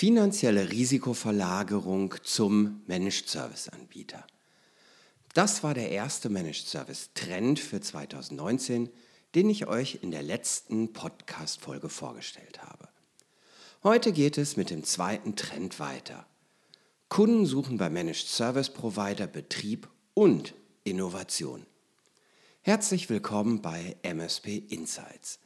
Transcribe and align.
Finanzielle 0.00 0.70
Risikoverlagerung 0.70 2.14
zum 2.22 2.80
Managed 2.86 3.28
Service 3.28 3.68
Anbieter. 3.68 4.26
Das 5.34 5.62
war 5.62 5.74
der 5.74 5.90
erste 5.90 6.30
Managed 6.30 6.66
Service 6.66 7.10
Trend 7.12 7.60
für 7.60 7.82
2019, 7.82 8.88
den 9.34 9.50
ich 9.50 9.66
euch 9.66 9.98
in 10.00 10.10
der 10.10 10.22
letzten 10.22 10.94
Podcast-Folge 10.94 11.90
vorgestellt 11.90 12.62
habe. 12.62 12.88
Heute 13.82 14.12
geht 14.12 14.38
es 14.38 14.56
mit 14.56 14.70
dem 14.70 14.84
zweiten 14.84 15.36
Trend 15.36 15.78
weiter. 15.80 16.26
Kunden 17.10 17.44
suchen 17.44 17.76
bei 17.76 17.90
Managed 17.90 18.26
Service 18.26 18.70
Provider 18.70 19.26
Betrieb 19.26 19.86
und 20.14 20.54
Innovation. 20.82 21.66
Herzlich 22.62 23.10
willkommen 23.10 23.60
bei 23.60 23.96
MSP 24.02 24.62
Insights 24.70 25.40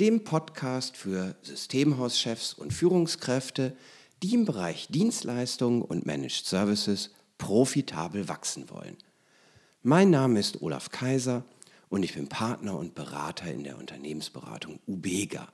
dem 0.00 0.24
Podcast 0.24 0.96
für 0.96 1.36
Systemhauschefs 1.42 2.54
und 2.54 2.72
Führungskräfte, 2.72 3.76
die 4.22 4.34
im 4.34 4.44
Bereich 4.44 4.88
Dienstleistungen 4.88 5.82
und 5.82 6.06
Managed 6.06 6.46
Services 6.46 7.10
profitabel 7.38 8.28
wachsen 8.28 8.70
wollen. 8.70 8.96
Mein 9.82 10.10
Name 10.10 10.38
ist 10.38 10.62
Olaf 10.62 10.90
Kaiser 10.90 11.44
und 11.88 12.04
ich 12.04 12.14
bin 12.14 12.28
Partner 12.28 12.78
und 12.78 12.94
Berater 12.94 13.50
in 13.52 13.64
der 13.64 13.78
Unternehmensberatung 13.78 14.78
Ubega. 14.86 15.48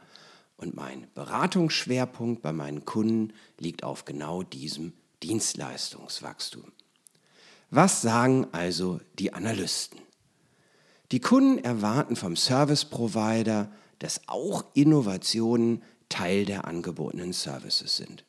Und 0.57 0.77
mein 0.77 1.07
Beratungsschwerpunkt 1.15 2.43
bei 2.43 2.53
meinen 2.53 2.85
Kunden 2.85 3.33
liegt 3.59 3.85
auf 3.85 4.05
genau 4.05 4.43
diesem 4.43 4.93
Dienstleistungswachstum. 5.23 6.73
Was 7.71 8.03
sagen 8.03 8.47
also 8.53 9.01
die 9.19 9.33
Analysten? 9.33 10.01
Die 11.11 11.21
Kunden 11.21 11.59
erwarten 11.65 12.17
vom 12.17 12.37
Service 12.37 12.85
Provider 12.85 13.71
dass 13.99 14.21
auch 14.27 14.65
Innovationen 14.75 15.83
Teil 16.09 16.45
der 16.45 16.67
angebotenen 16.67 17.33
Services 17.33 17.97
sind. 17.97 18.25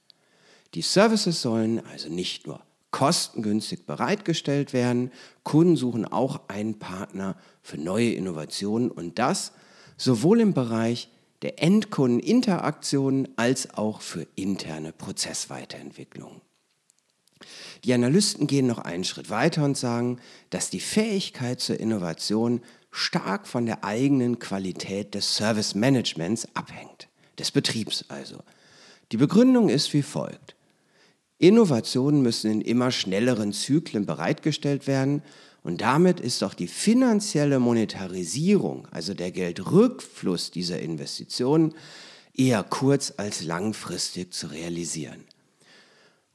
Die 0.73 0.81
Services 0.81 1.41
sollen 1.41 1.85
also 1.85 2.09
nicht 2.09 2.45
nur 2.47 2.61
kostengünstig 2.91 3.85
bereitgestellt 3.85 4.73
werden, 4.73 5.11
Kunden 5.43 5.75
suchen 5.75 6.05
auch 6.05 6.41
einen 6.47 6.79
Partner 6.79 7.35
für 7.61 7.77
neue 7.77 8.11
Innovationen 8.11 8.89
und 8.91 9.19
das 9.19 9.51
sowohl 9.97 10.41
im 10.41 10.53
Bereich 10.53 11.09
der 11.41 11.61
Endkundeninteraktionen 11.61 13.29
als 13.37 13.73
auch 13.75 14.01
für 14.01 14.27
interne 14.35 14.91
Prozessweiterentwicklung. 14.91 16.41
Die 17.83 17.93
Analysten 17.93 18.47
gehen 18.47 18.67
noch 18.67 18.79
einen 18.79 19.05
Schritt 19.05 19.29
weiter 19.29 19.63
und 19.63 19.77
sagen, 19.77 20.19
dass 20.49 20.69
die 20.69 20.81
Fähigkeit 20.81 21.61
zur 21.61 21.79
Innovation 21.79 22.61
stark 22.91 23.47
von 23.47 23.65
der 23.65 23.83
eigenen 23.83 24.39
Qualität 24.39 25.13
des 25.15 25.35
Service 25.35 25.75
Managements 25.75 26.47
abhängt, 26.53 27.07
des 27.37 27.51
Betriebs 27.51 28.05
also. 28.07 28.37
Die 29.11 29.17
Begründung 29.17 29.69
ist 29.69 29.93
wie 29.93 30.01
folgt. 30.01 30.55
Innovationen 31.37 32.21
müssen 32.21 32.51
in 32.51 32.61
immer 32.61 32.91
schnelleren 32.91 33.53
Zyklen 33.53 34.05
bereitgestellt 34.05 34.87
werden 34.87 35.23
und 35.63 35.81
damit 35.81 36.19
ist 36.19 36.43
auch 36.43 36.53
die 36.53 36.67
finanzielle 36.67 37.59
Monetarisierung, 37.59 38.87
also 38.91 39.13
der 39.13 39.31
Geldrückfluss 39.31 40.51
dieser 40.51 40.79
Investitionen, 40.79 41.73
eher 42.33 42.63
kurz 42.63 43.13
als 43.17 43.43
langfristig 43.43 44.33
zu 44.33 44.47
realisieren. 44.47 45.25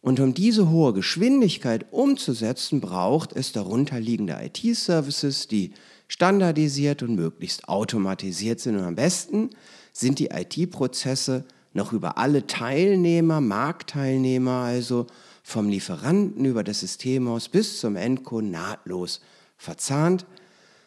Und 0.00 0.20
um 0.20 0.34
diese 0.34 0.68
hohe 0.68 0.92
Geschwindigkeit 0.92 1.86
umzusetzen, 1.90 2.82
braucht 2.82 3.32
es 3.32 3.52
darunterliegende 3.52 4.38
IT-Services, 4.38 5.48
die 5.48 5.72
standardisiert 6.08 7.02
und 7.02 7.14
möglichst 7.14 7.68
automatisiert 7.68 8.60
sind. 8.60 8.76
Und 8.76 8.84
am 8.84 8.94
besten 8.94 9.50
sind 9.92 10.18
die 10.18 10.30
IT-Prozesse 10.30 11.44
noch 11.72 11.92
über 11.92 12.18
alle 12.18 12.46
Teilnehmer, 12.46 13.40
Marktteilnehmer, 13.40 14.62
also 14.62 15.06
vom 15.42 15.68
Lieferanten 15.68 16.44
über 16.44 16.64
das 16.64 16.80
Systemhaus 16.80 17.48
bis 17.48 17.80
zum 17.80 17.96
Endkunden 17.96 18.52
nahtlos 18.52 19.20
verzahnt, 19.56 20.24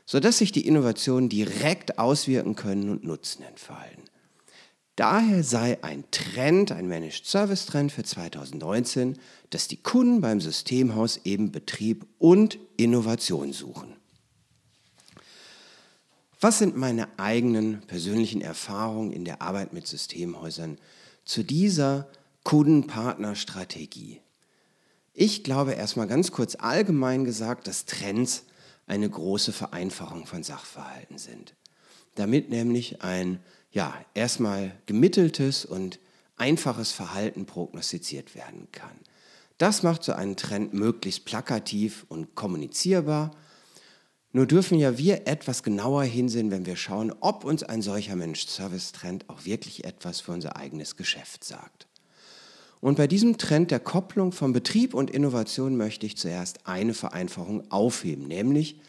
sodass 0.06 0.38
sich 0.38 0.52
die 0.52 0.66
Innovationen 0.66 1.30
direkt 1.30 2.00
auswirken 2.00 2.56
können 2.56 2.90
und 2.90 3.04
Nutzen 3.04 3.44
entfallen. 3.44 4.08
Daher 4.96 5.44
sei 5.44 5.84
ein 5.84 6.06
Trend, 6.10 6.72
ein 6.72 6.88
Managed 6.88 7.26
Service 7.26 7.68
Trend 7.68 7.92
für 7.92 8.04
2019, 8.04 9.20
dass 9.52 9.68
die 9.68 9.78
Kunden 9.78 10.22
beim 10.22 10.42
Systemhaus 10.42 11.20
eben 11.24 11.52
Betrieb 11.52 12.08
und 12.18 12.58
Innovation 12.78 13.54
suchen. 13.54 13.97
Was 16.40 16.60
sind 16.60 16.78
meine 16.78 17.08
eigenen 17.18 17.82
persönlichen 17.82 18.42
Erfahrungen 18.42 19.12
in 19.12 19.26
der 19.26 19.42
Arbeit 19.42 19.74
mit 19.74 19.88
Systemhäusern 19.88 20.78
zu 21.26 21.44
dieser 21.44 22.08
Kundenpartnerstrategie? 22.44 24.22
Ich 25.14 25.44
glaube 25.44 25.74
erstmal 25.74 26.06
ganz 26.06 26.32
kurz 26.32 26.54
allgemein 26.54 27.26
gesagt, 27.26 27.68
dass 27.68 27.86
Trends 27.86 28.44
eine 28.86 29.10
große 29.10 29.52
Vereinfachung 29.52 30.28
von 30.28 30.44
Sachverhalten 30.44 31.18
sind. 31.18 31.56
Damit 32.14 32.50
nämlich 32.50 33.02
ein 33.02 33.40
ja, 33.72 33.94
erstmal 34.14 34.76
gemitteltes 34.86 35.66
und 35.66 36.00
einfaches 36.38 36.92
Verhalten 36.92 37.48
prognostiziert 37.48 38.36
werden 38.36 38.68
kann. 38.72 38.96
Das 39.58 39.82
macht 39.82 40.04
so 40.04 40.14
einen 40.14 40.36
Trend 40.36 40.72
möglichst 40.74 41.26
plakativ 41.26 42.06
und 42.10 42.36
kommunizierbar 42.36 43.32
nur 44.34 44.46
dürfen 44.46 44.78
ja 44.78 44.98
wir 44.98 45.28
etwas 45.28 45.64
genauer 45.64 46.04
hinsehen, 46.04 46.52
wenn 46.52 46.66
wir 46.66 46.76
schauen, 46.76 47.14
ob 47.22 47.44
uns 47.44 47.64
ein 47.64 47.82
solcher 47.82 48.16
Mensch-Service-Trend 48.16 49.30
auch 49.30 49.46
wirklich 49.46 49.86
etwas 49.86 50.22
für 50.22 50.34
unser 50.34 50.58
eigenes 50.58 50.96
Geschäft 50.96 51.44
sagt. 51.44 51.88
Und 52.80 52.98
bei 52.98 53.08
diesem 53.08 53.38
Trend 53.38 53.72
der 53.72 53.80
Kopplung 53.80 54.32
von 54.32 54.54
Betrieb 54.54 54.94
und 54.94 55.10
Innovation 55.10 55.78
möchte 55.78 56.06
ich 56.06 56.18
zuerst 56.18 56.68
eine 56.68 56.94
Vereinfachung 56.94 57.72
aufheben, 57.72 58.28
nämlich, 58.28 58.80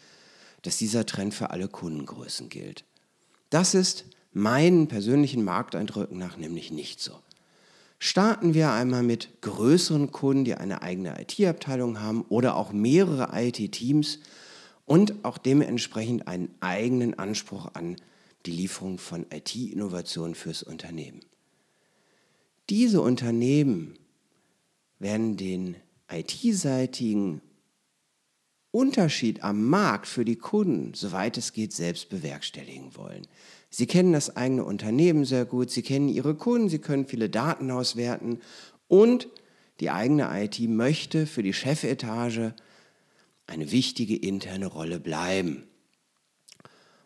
dass 0.61 0.77
dieser 0.77 1.05
Trend 1.05 1.33
für 1.33 1.49
alle 1.49 1.67
Kundengrößen 1.67 2.49
gilt. 2.49 2.83
Das 3.49 3.73
ist 3.73 4.05
meinen 4.31 4.87
persönlichen 4.87 5.43
Markteindrücken 5.43 6.17
nach 6.17 6.37
nämlich 6.37 6.71
nicht 6.71 6.99
so. 6.99 7.13
Starten 7.97 8.53
wir 8.53 8.71
einmal 8.71 9.03
mit 9.03 9.41
größeren 9.41 10.11
Kunden, 10.11 10.45
die 10.45 10.55
eine 10.55 10.81
eigene 10.81 11.19
IT-Abteilung 11.19 11.99
haben 11.99 12.21
oder 12.29 12.55
auch 12.55 12.71
mehrere 12.71 13.29
IT-Teams, 13.33 14.19
und 14.89 15.23
auch 15.23 15.37
dementsprechend 15.37 16.27
einen 16.27 16.49
eigenen 16.61 17.13
Anspruch 17.13 17.75
an 17.75 17.97
die 18.47 18.51
Lieferung 18.51 18.97
von 18.97 19.27
IT-Innovationen 19.31 20.33
fürs 20.33 20.63
Unternehmen. 20.63 21.19
Diese 22.71 22.99
Unternehmen 22.99 23.99
werden 24.97 25.37
den 25.37 25.75
IT-seitigen 26.11 27.41
Unterschied 28.71 29.43
am 29.43 29.63
Markt 29.69 30.07
für 30.07 30.25
die 30.25 30.37
Kunden, 30.37 30.95
soweit 30.95 31.37
es 31.37 31.53
geht, 31.53 31.71
selbst 31.71 32.09
bewerkstelligen 32.09 32.97
wollen. 32.97 33.27
Sie 33.69 33.85
kennen 33.85 34.11
das 34.11 34.35
eigene 34.35 34.63
Unternehmen 34.63 35.23
sehr 35.23 35.45
gut, 35.45 35.69
sie 35.69 35.83
kennen 35.83 36.09
ihre 36.09 36.33
Kunden, 36.33 36.67
sie 36.67 36.79
können 36.79 37.05
viele 37.05 37.29
Daten 37.29 37.69
auswerten 37.69 38.39
und 38.87 39.27
die 39.81 39.91
eigene 39.91 40.29
IT 40.43 40.59
möchte 40.61 41.27
für 41.27 41.43
die 41.43 41.53
Chefetage 41.53 42.55
eine 43.49 43.71
wichtige 43.71 44.15
interne 44.15 44.67
Rolle 44.67 44.99
bleiben. 44.99 45.63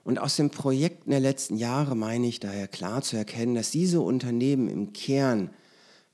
Und 0.03 0.19
aus 0.19 0.35
den 0.35 0.49
Projekten 0.49 1.11
der 1.11 1.21
letzten 1.21 1.57
Jahre 1.57 1.95
meine 1.95 2.27
ich 2.27 2.39
daher 2.39 2.67
klar 2.67 3.01
zu 3.01 3.15
erkennen, 3.15 3.55
dass 3.55 3.71
diese 3.71 4.01
Unternehmen 4.01 4.67
im 4.67 4.91
Kern 4.93 5.49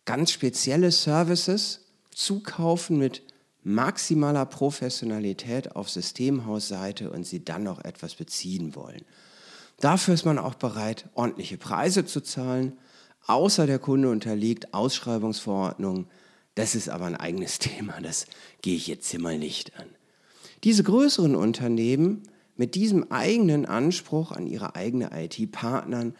ganz 0.06 0.32
spezielle 0.32 0.92
Services 0.92 1.86
zukaufen 2.12 2.98
mit 2.98 3.24
maximaler 3.64 4.46
Professionalität 4.46 5.76
auf 5.76 5.90
Systemhausseite 5.90 7.12
und 7.12 7.26
sie 7.26 7.44
dann 7.44 7.64
noch 7.64 7.84
etwas 7.84 8.16
beziehen 8.16 8.76
wollen. 8.76 9.04
Dafür 9.80 10.14
ist 10.14 10.26
man 10.26 10.38
auch 10.38 10.56
bereit, 10.56 11.10
ordentliche 11.14 11.58
Preise 11.58 12.06
zu 12.06 12.22
zahlen, 12.22 12.78
außer 13.26 13.66
der 13.66 13.80
Kunde 13.80 14.10
unterliegt 14.10 14.74
Ausschreibungsverordnungen. 14.74 16.08
Das 16.56 16.76
ist 16.76 16.90
aber 16.90 17.06
ein 17.06 17.16
eigenes 17.16 17.60
Thema, 17.60 18.02
das 18.02 18.26
gehe 18.62 18.76
ich 18.76 18.88
jetzt 18.88 19.10
hier 19.10 19.20
mal 19.20 19.38
nicht 19.38 19.78
an. 19.80 19.88
Diese 20.64 20.84
größeren 20.84 21.36
Unternehmen 21.36 22.24
mit 22.56 22.76
diesem 22.76 23.12
eigenen 23.12 23.66
Anspruch 23.66 24.32
an 24.32 24.48
ihre 24.48 24.76
eigene 24.76 25.12
IT-Partnern, 25.14 26.16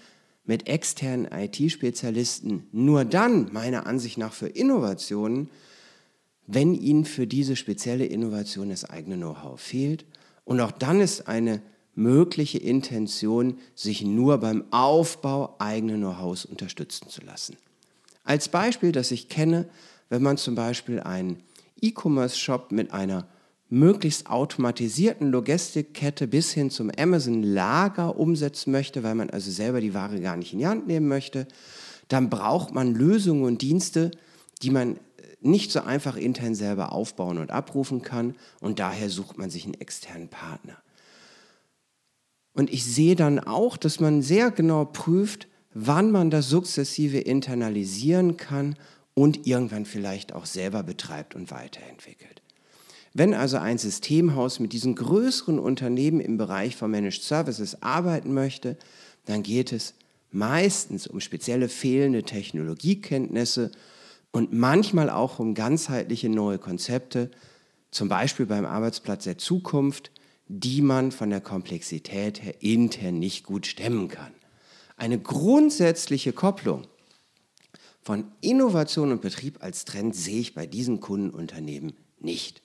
mit 0.46 0.68
externen 0.68 1.28
IT-Spezialisten 1.32 2.68
nur 2.72 3.06
dann, 3.06 3.52
meiner 3.52 3.86
Ansicht 3.86 4.18
nach, 4.18 4.34
für 4.34 4.48
Innovationen, 4.48 5.50
wenn 6.48 6.74
ihnen 6.74 7.06
für 7.06 7.28
diese 7.28 7.56
spezielle 7.56 8.06
Innovation 8.06 8.70
das 8.70 8.90
eigene 8.90 9.18
Know-how 9.18 9.60
fehlt. 9.60 10.06
Und 10.46 10.60
auch 10.62 10.72
dann 10.72 11.02
ist 11.02 11.28
eine 11.28 11.62
mögliche 11.94 12.58
Intention, 12.58 13.60
sich 13.76 14.04
nur 14.04 14.40
beim 14.40 14.64
Aufbau 14.72 15.56
eigenen 15.60 15.98
Know-hows 15.98 16.46
unterstützen 16.46 17.10
zu 17.10 17.22
lassen. 17.22 17.58
Als 18.24 18.50
Beispiel, 18.50 18.92
das 18.92 19.12
ich 19.12 19.30
kenne, 19.30 19.70
wenn 20.08 20.24
man 20.24 20.38
zum 20.38 20.56
Beispiel 20.56 21.00
einen 21.02 21.44
E-Commerce-Shop 21.82 22.72
mit 22.72 22.92
einer 22.92 23.28
möglichst 23.70 24.28
automatisierten 24.28 25.32
Logistikkette 25.32 26.28
bis 26.28 26.52
hin 26.52 26.72
zum 26.72 26.92
Amazon-Lager 26.98 28.18
umsetzen 28.18 28.72
möchte, 28.72 29.04
weil 29.04 29.16
man 29.16 29.30
also 29.30 29.52
selber 29.52 29.80
die 29.80 29.94
Ware 29.94 30.20
gar 30.20 30.36
nicht 30.36 30.54
in 30.54 30.60
die 30.60 30.68
Hand 30.68 30.88
nehmen 30.88 31.08
möchte, 31.08 31.48
dann 32.08 32.30
braucht 32.30 32.74
man 32.74 32.96
Lösungen 32.96 33.44
und 33.44 33.62
Dienste, 33.62 34.12
die 34.64 34.72
man 34.72 35.00
nicht 35.42 35.72
so 35.72 35.82
einfach 35.82 36.18
intern 36.18 36.56
selber 36.56 36.92
aufbauen 36.92 37.38
und 37.38 37.52
abrufen 37.52 38.02
kann 38.02 38.36
und 38.60 38.80
daher 38.80 39.10
sucht 39.10 39.38
man 39.38 39.50
sich 39.50 39.66
einen 39.66 39.76
externen 39.76 40.28
Partner. 40.28 40.78
Und 42.54 42.74
ich 42.74 42.84
sehe 42.84 43.16
dann 43.16 43.40
auch, 43.40 43.78
dass 43.78 44.00
man 44.00 44.22
sehr 44.22 44.52
genau 44.52 44.84
prüft, 44.84 45.48
wann 45.74 46.12
man 46.12 46.30
das 46.30 46.50
sukzessive 46.50 47.20
internalisieren 47.20 48.36
kann 48.36 48.76
und 49.14 49.48
irgendwann 49.48 49.86
vielleicht 49.86 50.34
auch 50.34 50.46
selber 50.46 50.84
betreibt 50.84 51.36
und 51.36 51.52
weiterentwickelt. 51.52 52.39
Wenn 53.14 53.34
also 53.34 53.58
ein 53.58 53.78
Systemhaus 53.78 54.60
mit 54.60 54.74
diesen 54.74 54.96
größeren 54.96 55.60
Unternehmen 55.60 56.20
im 56.20 56.38
Bereich 56.38 56.76
von 56.76 56.92
Managed 56.92 57.24
Services 57.24 57.82
arbeiten 57.82 58.34
möchte, 58.34 58.78
dann 59.26 59.44
geht 59.44 59.72
es 59.72 59.96
meistens 60.32 61.08
um 61.08 61.20
spezielle 61.20 61.70
fehlende 61.70 62.24
Technologiekenntnisse 62.24 63.72
und 64.32 64.54
manchmal 64.54 65.10
auch 65.10 65.40
um 65.40 65.56
ganzheitliche 65.56 66.30
neue 66.30 66.60
Konzepte, 66.60 67.32
zum 67.92 68.10
Beispiel 68.10 68.46
beim 68.46 68.66
Arbeitsplatz 68.66 69.24
der 69.24 69.40
Zukunft, 69.40 70.12
die 70.48 70.82
man 70.82 71.12
von 71.12 71.30
der 71.30 71.42
Komplexität 71.42 72.44
her 72.44 72.62
intern 72.62 73.18
nicht 73.18 73.44
gut 73.44 73.66
stemmen 73.66 74.08
kann. 74.08 74.34
Eine 74.98 75.20
grundsätzliche 75.20 76.34
Kopplung 76.34 76.84
von 78.02 78.26
Innovation 78.42 79.12
und 79.12 79.22
Betrieb 79.22 79.64
als 79.64 79.86
Trend 79.86 80.16
sehe 80.16 80.40
ich 80.40 80.54
bei 80.54 80.66
diesen 80.66 81.00
Kundenunternehmen 81.00 81.94
nicht. 82.20 82.62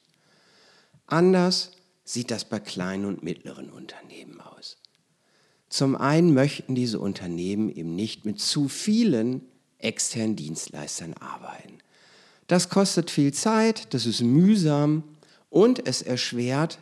Anders 1.06 1.72
sieht 2.04 2.30
das 2.30 2.44
bei 2.44 2.60
kleinen 2.60 3.04
und 3.04 3.22
mittleren 3.22 3.70
Unternehmen 3.70 4.40
aus. 4.40 4.76
Zum 5.68 5.96
einen 5.96 6.34
möchten 6.34 6.74
diese 6.74 7.00
Unternehmen 7.00 7.68
eben 7.68 7.94
nicht 7.94 8.24
mit 8.24 8.40
zu 8.40 8.68
vielen 8.68 9.42
externen 9.78 10.36
Dienstleistern 10.36 11.14
arbeiten. 11.14 11.78
Das 12.46 12.68
kostet 12.68 13.10
viel 13.10 13.32
Zeit, 13.32 13.92
das 13.94 14.06
ist 14.06 14.22
mühsam 14.22 15.02
und 15.50 15.86
es 15.86 16.02
erschwert 16.02 16.78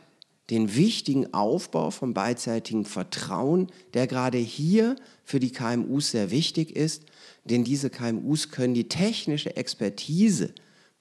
den 0.50 0.74
wichtigen 0.74 1.32
Aufbau 1.32 1.90
von 1.90 2.14
beidseitigem 2.14 2.84
Vertrauen, 2.84 3.68
der 3.94 4.06
gerade 4.06 4.38
hier 4.38 4.96
für 5.24 5.40
die 5.40 5.52
KMUs 5.52 6.10
sehr 6.10 6.30
wichtig 6.30 6.74
ist, 6.76 7.04
denn 7.44 7.64
diese 7.64 7.90
KMUs 7.90 8.50
können 8.50 8.74
die 8.74 8.88
technische 8.88 9.56
Expertise 9.56 10.52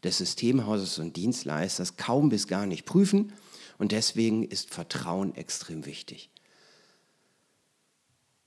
des 0.03 0.17
Systemhauses 0.17 0.99
und 0.99 1.15
Dienstleisters 1.15 1.97
kaum 1.97 2.29
bis 2.29 2.47
gar 2.47 2.65
nicht 2.65 2.85
prüfen 2.85 3.33
und 3.77 3.91
deswegen 3.91 4.43
ist 4.43 4.73
Vertrauen 4.73 5.35
extrem 5.35 5.85
wichtig. 5.85 6.29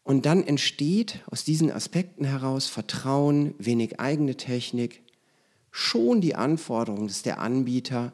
Und 0.05 0.27
dann 0.27 0.47
entsteht 0.47 1.21
aus 1.31 1.45
diesen 1.45 1.73
Aspekten 1.73 2.25
heraus 2.25 2.67
Vertrauen, 2.67 3.55
wenig 3.59 3.99
eigene 4.01 4.37
Technik, 4.37 5.03
schon 5.71 6.21
die 6.21 6.35
Anforderung, 6.35 7.09
dass 7.09 7.23
der 7.23 7.41
Anbieter 7.41 8.12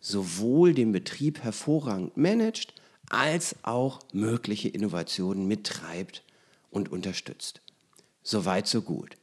sowohl 0.00 0.74
den 0.74 0.90
Betrieb 0.90 1.40
hervorragend 1.42 2.16
managt, 2.16 2.72
als 3.10 3.56
auch 3.62 4.00
mögliche 4.12 4.68
Innovationen 4.68 5.46
mittreibt 5.46 6.22
und 6.70 6.90
unterstützt. 6.90 7.60
Soweit, 8.22 8.66
so 8.66 8.82
gut. 8.82 9.16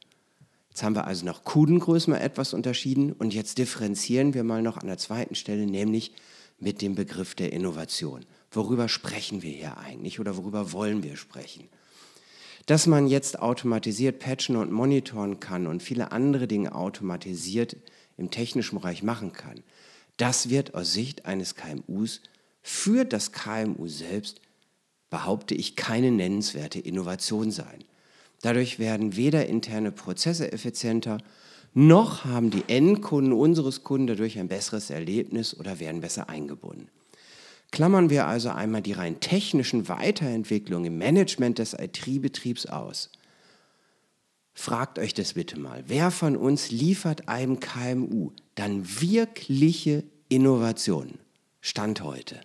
Jetzt 0.76 0.82
haben 0.82 0.94
wir 0.94 1.06
also 1.06 1.24
nach 1.24 1.42
Kundengröße 1.42 2.10
mal 2.10 2.18
etwas 2.18 2.52
unterschieden 2.52 3.12
und 3.12 3.32
jetzt 3.32 3.56
differenzieren 3.56 4.34
wir 4.34 4.44
mal 4.44 4.60
noch 4.60 4.76
an 4.76 4.88
der 4.88 4.98
zweiten 4.98 5.34
Stelle, 5.34 5.64
nämlich 5.64 6.12
mit 6.58 6.82
dem 6.82 6.94
Begriff 6.94 7.34
der 7.34 7.50
Innovation. 7.54 8.26
Worüber 8.50 8.86
sprechen 8.90 9.40
wir 9.40 9.52
hier 9.52 9.78
eigentlich 9.78 10.20
oder 10.20 10.36
worüber 10.36 10.72
wollen 10.72 11.02
wir 11.02 11.16
sprechen? 11.16 11.70
Dass 12.66 12.86
man 12.86 13.06
jetzt 13.06 13.38
automatisiert 13.38 14.18
patchen 14.18 14.56
und 14.56 14.70
monitoren 14.70 15.40
kann 15.40 15.66
und 15.66 15.82
viele 15.82 16.12
andere 16.12 16.46
Dinge 16.46 16.74
automatisiert 16.74 17.78
im 18.18 18.30
technischen 18.30 18.78
Bereich 18.78 19.02
machen 19.02 19.32
kann, 19.32 19.62
das 20.18 20.50
wird 20.50 20.74
aus 20.74 20.92
Sicht 20.92 21.24
eines 21.24 21.54
KMUs 21.54 22.20
für 22.60 23.06
das 23.06 23.32
KMU 23.32 23.88
selbst, 23.88 24.42
behaupte 25.08 25.54
ich, 25.54 25.74
keine 25.74 26.10
nennenswerte 26.10 26.80
Innovation 26.80 27.50
sein. 27.50 27.82
Dadurch 28.42 28.78
werden 28.78 29.16
weder 29.16 29.46
interne 29.46 29.92
Prozesse 29.92 30.52
effizienter, 30.52 31.18
noch 31.74 32.24
haben 32.24 32.50
die 32.50 32.64
Endkunden 32.68 33.32
unseres 33.32 33.84
Kunden 33.84 34.06
dadurch 34.06 34.38
ein 34.38 34.48
besseres 34.48 34.90
Erlebnis 34.90 35.58
oder 35.58 35.78
werden 35.78 36.00
besser 36.00 36.28
eingebunden. 36.28 36.88
Klammern 37.70 38.10
wir 38.10 38.26
also 38.26 38.48
einmal 38.50 38.80
die 38.80 38.92
rein 38.92 39.20
technischen 39.20 39.88
Weiterentwicklungen 39.88 40.86
im 40.86 40.98
Management 40.98 41.58
des 41.58 41.74
IT-Betriebs 41.74 42.66
aus. 42.66 43.10
Fragt 44.54 44.98
euch 44.98 45.12
das 45.12 45.34
bitte 45.34 45.60
mal. 45.60 45.84
Wer 45.86 46.10
von 46.10 46.36
uns 46.36 46.70
liefert 46.70 47.28
einem 47.28 47.60
KMU 47.60 48.30
dann 48.54 48.88
wirkliche 49.00 50.04
Innovationen? 50.30 51.18
Stand 51.60 52.02
heute. 52.02 52.40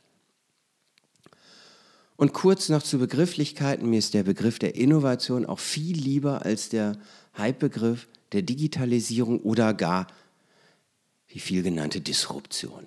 Und 2.21 2.33
kurz 2.33 2.69
noch 2.69 2.83
zu 2.83 2.99
Begrifflichkeiten. 2.99 3.89
Mir 3.89 3.97
ist 3.97 4.13
der 4.13 4.21
Begriff 4.21 4.59
der 4.59 4.75
Innovation 4.75 5.43
auch 5.43 5.57
viel 5.57 5.97
lieber 5.97 6.45
als 6.45 6.69
der 6.69 6.95
Hype-Begriff 7.35 8.07
der 8.31 8.43
Digitalisierung 8.43 9.39
oder 9.39 9.73
gar 9.73 10.05
die 11.31 11.39
viel 11.39 11.63
genannte 11.63 11.99
Disruption. 11.99 12.85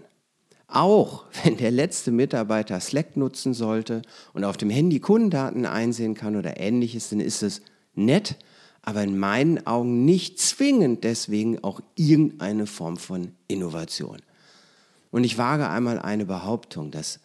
Auch 0.68 1.24
wenn 1.42 1.56
der 1.56 1.72
letzte 1.72 2.12
Mitarbeiter 2.12 2.78
Slack 2.78 3.16
nutzen 3.16 3.54
sollte 3.54 4.02
und 4.34 4.44
auf 4.44 4.56
dem 4.56 4.70
Handy 4.70 5.00
Kundendaten 5.00 5.66
einsehen 5.66 6.14
kann 6.14 6.36
oder 6.36 6.60
ähnliches, 6.60 7.08
dann 7.08 7.18
ist 7.18 7.42
es 7.42 7.60
nett, 7.96 8.36
aber 8.82 9.02
in 9.02 9.18
meinen 9.18 9.66
Augen 9.66 10.04
nicht 10.04 10.38
zwingend 10.38 11.02
deswegen 11.02 11.58
auch 11.64 11.80
irgendeine 11.96 12.68
Form 12.68 12.98
von 12.98 13.32
Innovation. 13.48 14.18
Und 15.10 15.24
ich 15.24 15.38
wage 15.38 15.68
einmal 15.68 15.98
eine 15.98 16.24
Behauptung, 16.24 16.92
das 16.92 17.18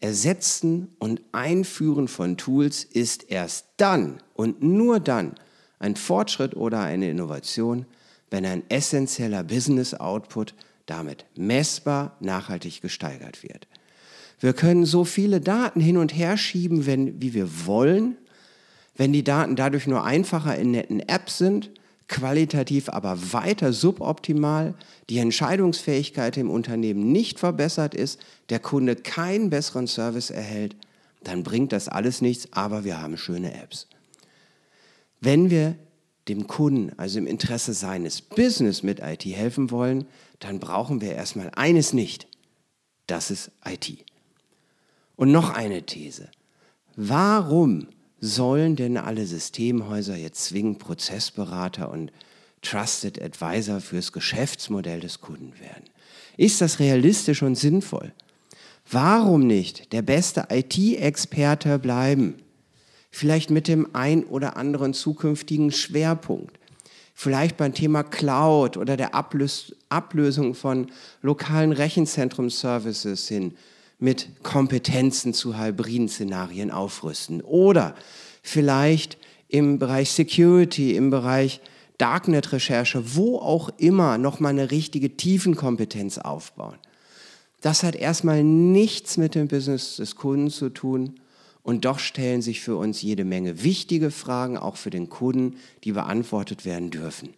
Ersetzen 0.00 0.94
und 0.98 1.22
Einführen 1.32 2.08
von 2.08 2.36
Tools 2.36 2.84
ist 2.84 3.30
erst 3.30 3.66
dann 3.76 4.22
und 4.34 4.62
nur 4.62 5.00
dann 5.00 5.34
ein 5.78 5.96
Fortschritt 5.96 6.54
oder 6.54 6.80
eine 6.80 7.10
Innovation, 7.10 7.86
wenn 8.30 8.44
ein 8.44 8.62
essentieller 8.68 9.42
Business 9.44 9.94
Output 9.94 10.54
damit 10.86 11.24
messbar 11.36 12.16
nachhaltig 12.20 12.82
gesteigert 12.82 13.42
wird. 13.42 13.66
Wir 14.38 14.52
können 14.52 14.84
so 14.84 15.04
viele 15.04 15.40
Daten 15.40 15.80
hin 15.80 15.96
und 15.96 16.14
her 16.14 16.36
schieben, 16.36 16.86
wenn, 16.86 17.20
wie 17.22 17.32
wir 17.32 17.66
wollen. 17.66 18.18
Wenn 18.94 19.12
die 19.12 19.24
Daten 19.24 19.56
dadurch 19.56 19.86
nur 19.86 20.04
einfacher 20.04 20.56
in 20.56 20.72
netten 20.72 21.00
Apps 21.00 21.38
sind, 21.38 21.70
qualitativ 22.08 22.88
aber 22.88 23.32
weiter 23.32 23.72
suboptimal, 23.72 24.74
die 25.10 25.18
Entscheidungsfähigkeit 25.18 26.36
im 26.36 26.50
Unternehmen 26.50 27.10
nicht 27.12 27.38
verbessert 27.38 27.94
ist, 27.94 28.20
der 28.48 28.60
Kunde 28.60 28.96
keinen 28.96 29.50
besseren 29.50 29.86
Service 29.86 30.30
erhält, 30.30 30.76
dann 31.24 31.42
bringt 31.42 31.72
das 31.72 31.88
alles 31.88 32.20
nichts, 32.20 32.52
aber 32.52 32.84
wir 32.84 33.00
haben 33.00 33.16
schöne 33.16 33.60
Apps. 33.60 33.88
Wenn 35.20 35.50
wir 35.50 35.76
dem 36.28 36.46
Kunden, 36.46 36.92
also 36.98 37.18
im 37.18 37.26
Interesse 37.26 37.72
seines 37.72 38.20
Business 38.20 38.82
mit 38.82 39.00
IT 39.00 39.24
helfen 39.24 39.70
wollen, 39.70 40.06
dann 40.38 40.60
brauchen 40.60 41.00
wir 41.00 41.14
erstmal 41.14 41.50
eines 41.54 41.92
nicht. 41.92 42.26
Das 43.06 43.30
ist 43.30 43.50
IT. 43.64 44.04
Und 45.16 45.32
noch 45.32 45.50
eine 45.50 45.82
These. 45.82 46.28
Warum 46.96 47.88
sollen 48.26 48.76
denn 48.76 48.96
alle 48.96 49.26
Systemhäuser 49.26 50.16
jetzt 50.16 50.44
zwingend 50.44 50.78
Prozessberater 50.78 51.90
und 51.90 52.12
Trusted 52.62 53.22
Advisor 53.22 53.80
fürs 53.80 54.12
Geschäftsmodell 54.12 55.00
des 55.00 55.20
Kunden 55.20 55.52
werden? 55.60 55.84
Ist 56.36 56.60
das 56.60 56.78
realistisch 56.80 57.42
und 57.42 57.54
sinnvoll? 57.54 58.12
Warum 58.90 59.46
nicht 59.46 59.92
der 59.92 60.02
beste 60.02 60.48
IT-Experte 60.50 61.78
bleiben? 61.78 62.34
Vielleicht 63.10 63.50
mit 63.50 63.68
dem 63.68 63.94
ein 63.94 64.24
oder 64.24 64.56
anderen 64.56 64.92
zukünftigen 64.92 65.72
Schwerpunkt 65.72 66.58
vielleicht 67.18 67.56
beim 67.56 67.72
Thema 67.72 68.04
Cloud 68.04 68.76
oder 68.76 68.96
der 68.96 69.14
Ablös 69.14 69.74
Ablösung 69.88 70.54
von 70.54 70.92
lokalen 71.22 71.72
Rechenzentrum-Services 71.72 73.26
hin 73.26 73.56
mit 73.98 74.42
Kompetenzen 74.42 75.32
zu 75.34 75.58
hybriden 75.58 76.08
Szenarien 76.08 76.70
aufrüsten. 76.70 77.40
Oder 77.40 77.94
vielleicht 78.42 79.18
im 79.48 79.78
Bereich 79.78 80.10
Security, 80.10 80.96
im 80.96 81.10
Bereich 81.10 81.60
Darknet-Recherche, 81.98 83.16
wo 83.16 83.38
auch 83.38 83.70
immer, 83.78 84.18
nochmal 84.18 84.52
eine 84.52 84.70
richtige 84.70 85.16
Tiefenkompetenz 85.16 86.18
aufbauen. 86.18 86.76
Das 87.62 87.82
hat 87.82 87.96
erstmal 87.96 88.44
nichts 88.44 89.16
mit 89.16 89.34
dem 89.34 89.48
Business 89.48 89.96
des 89.96 90.16
Kunden 90.16 90.50
zu 90.50 90.68
tun, 90.68 91.20
und 91.66 91.84
doch 91.84 91.98
stellen 91.98 92.42
sich 92.42 92.60
für 92.60 92.76
uns 92.76 93.02
jede 93.02 93.24
Menge 93.24 93.64
wichtige 93.64 94.12
Fragen, 94.12 94.56
auch 94.56 94.76
für 94.76 94.90
den 94.90 95.08
Kunden, 95.08 95.56
die 95.82 95.90
beantwortet 95.90 96.64
werden 96.64 96.92
dürfen. 96.92 97.30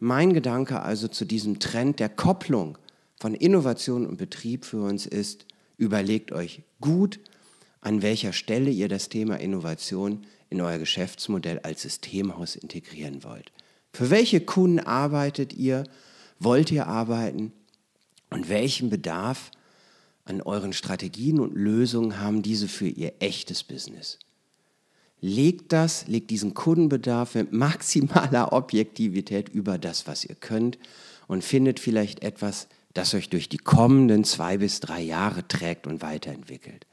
Mein 0.00 0.34
Gedanke 0.34 0.82
also 0.82 1.06
zu 1.06 1.24
diesem 1.24 1.60
Trend 1.60 2.00
der 2.00 2.08
Kopplung 2.08 2.76
von 3.20 3.34
Innovation 3.34 4.04
und 4.04 4.16
Betrieb 4.16 4.64
für 4.64 4.82
uns 4.82 5.06
ist, 5.06 5.46
überlegt 5.80 6.30
euch 6.30 6.62
gut, 6.80 7.18
an 7.80 8.02
welcher 8.02 8.32
Stelle 8.32 8.70
ihr 8.70 8.88
das 8.88 9.08
Thema 9.08 9.40
Innovation 9.40 10.26
in 10.50 10.60
euer 10.60 10.78
Geschäftsmodell 10.78 11.60
als 11.60 11.82
Systemhaus 11.82 12.56
integrieren 12.56 13.24
wollt. 13.24 13.50
Für 13.92 14.10
welche 14.10 14.40
Kunden 14.40 14.80
arbeitet 14.80 15.52
ihr 15.54 15.84
wollt 16.38 16.70
ihr 16.70 16.86
arbeiten 16.86 17.52
und 18.30 18.48
welchen 18.48 18.90
Bedarf 18.90 19.50
an 20.24 20.40
euren 20.40 20.72
Strategien 20.72 21.40
und 21.40 21.54
Lösungen 21.54 22.18
haben 22.18 22.42
diese 22.42 22.68
für 22.68 22.88
ihr 22.88 23.14
echtes 23.18 23.62
Business. 23.62 24.18
Legt 25.20 25.72
das, 25.72 26.06
legt 26.06 26.30
diesen 26.30 26.54
Kundenbedarf 26.54 27.34
mit 27.34 27.52
maximaler 27.52 28.52
Objektivität 28.52 29.48
über 29.50 29.76
das, 29.76 30.06
was 30.06 30.24
ihr 30.24 30.34
könnt 30.34 30.78
und 31.26 31.44
findet 31.44 31.78
vielleicht 31.78 32.22
etwas, 32.22 32.68
das 32.94 33.14
euch 33.14 33.28
durch 33.28 33.48
die 33.48 33.58
kommenden 33.58 34.24
zwei 34.24 34.58
bis 34.58 34.80
drei 34.80 35.00
Jahre 35.00 35.46
trägt 35.46 35.86
und 35.86 36.02
weiterentwickelt. 36.02 36.86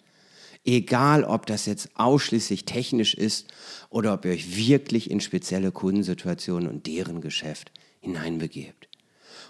Egal, 0.64 1.24
ob 1.24 1.46
das 1.46 1.66
jetzt 1.66 1.90
ausschließlich 1.96 2.66
technisch 2.66 3.14
ist 3.14 3.48
oder 3.90 4.14
ob 4.14 4.26
ihr 4.26 4.32
euch 4.32 4.58
wirklich 4.58 5.10
in 5.10 5.22
spezielle 5.22 5.72
Kundensituationen 5.72 6.68
und 6.68 6.88
deren 6.88 7.22
Geschäft 7.22 7.72
hineinbegebt. 8.02 8.90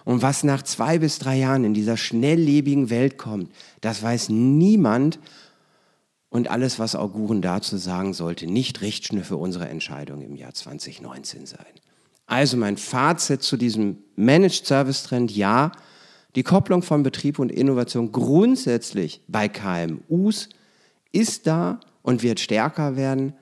Und 0.06 0.22
was 0.22 0.44
nach 0.44 0.62
zwei 0.62 1.00
bis 1.00 1.20
drei 1.20 1.38
Jahren 1.38 1.64
in 1.64 1.74
dieser 1.74 1.98
schnelllebigen 1.98 2.90
Welt 2.90 3.18
kommt, 3.18 3.52
das 3.82 4.02
weiß 4.02 4.30
niemand. 4.30 5.20
Und 6.30 6.50
alles, 6.50 6.78
was 6.78 6.96
Auguren 6.96 7.42
dazu 7.42 7.78
sagen 7.78 8.14
sollte, 8.14 8.48
nicht 8.48 8.82
Richtschnur 8.82 9.24
für 9.24 9.38
unsere 9.38 9.68
Entscheidung 9.68 10.22
im 10.22 10.36
Jahr 10.36 10.54
2019 10.54 11.46
sein. 11.46 11.66
Also 12.26 12.58
mein 12.58 12.78
Fazit 12.78 13.42
zu 13.42 13.58
diesem 13.58 13.98
Managed 14.16 14.66
Service 14.66 15.04
Trend, 15.04 15.32
ja, 15.36 15.72
die 16.36 16.44
Kopplung 16.44 16.82
von 16.84 17.04
Betrieb 17.04 17.40
und 17.40 17.52
Innovation 17.52 18.12
grundsätzlich 18.12 19.22
bei 19.28 19.48
KMUs 19.48 20.50
ist 21.12 21.48
da 21.48 21.80
und 22.04 22.24
wird 22.24 22.40
stärker 22.40 22.96
werden. 22.96 23.34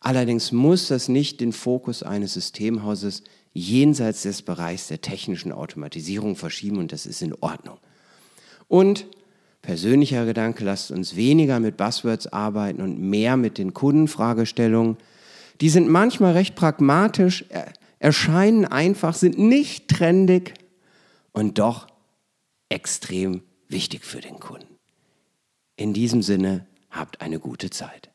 Allerdings 0.00 0.50
muss 0.50 0.88
das 0.88 1.08
nicht 1.08 1.40
den 1.40 1.52
Fokus 1.52 2.02
eines 2.02 2.34
Systemhauses 2.34 3.22
jenseits 3.52 4.22
des 4.22 4.42
Bereichs 4.42 4.88
der 4.88 5.00
technischen 5.00 5.52
Automatisierung 5.52 6.36
verschieben 6.36 6.78
und 6.78 6.92
das 6.92 7.06
ist 7.06 7.22
in 7.22 7.34
Ordnung. 7.40 7.78
Und 8.66 9.06
persönlicher 9.60 10.24
Gedanke, 10.26 10.64
lasst 10.64 10.90
uns 10.90 11.14
weniger 11.14 11.60
mit 11.60 11.76
Buzzwords 11.76 12.26
arbeiten 12.26 12.80
und 12.80 12.98
mehr 12.98 13.36
mit 13.36 13.58
den 13.58 13.74
Kundenfragestellungen. 13.74 14.96
Die 15.60 15.68
sind 15.68 15.88
manchmal 15.88 16.32
recht 16.32 16.56
pragmatisch, 16.56 17.44
erscheinen 18.00 18.64
einfach, 18.64 19.14
sind 19.14 19.38
nicht 19.38 19.88
trendig 19.88 20.54
und 21.32 21.58
doch 21.58 21.86
extrem 22.72 23.42
wichtig 23.68 24.04
für 24.04 24.20
den 24.20 24.40
Kunden. 24.40 24.78
In 25.76 25.94
diesem 25.94 26.22
Sinne, 26.22 26.66
Habt 26.92 27.22
eine 27.22 27.40
gute 27.40 27.70
Zeit. 27.70 28.11